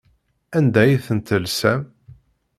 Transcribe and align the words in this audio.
Anda 0.57 0.79
ay 0.83 0.93
ten-telsam? 1.05 1.81